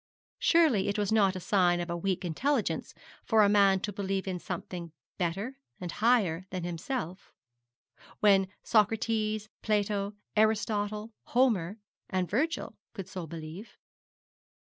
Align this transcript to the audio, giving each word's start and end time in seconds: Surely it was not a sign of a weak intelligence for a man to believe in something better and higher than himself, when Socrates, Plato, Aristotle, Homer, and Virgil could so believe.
Surely 0.39 0.87
it 0.87 0.97
was 0.97 1.11
not 1.11 1.35
a 1.35 1.39
sign 1.39 1.79
of 1.79 1.87
a 1.91 1.95
weak 1.95 2.25
intelligence 2.25 2.95
for 3.23 3.43
a 3.43 3.47
man 3.49 3.79
to 3.79 3.93
believe 3.93 4.27
in 4.27 4.39
something 4.39 4.91
better 5.19 5.59
and 5.79 5.91
higher 5.91 6.47
than 6.49 6.63
himself, 6.63 7.31
when 8.19 8.47
Socrates, 8.63 9.47
Plato, 9.61 10.15
Aristotle, 10.35 11.13
Homer, 11.25 11.77
and 12.09 12.27
Virgil 12.27 12.75
could 12.93 13.07
so 13.07 13.27
believe. 13.27 13.77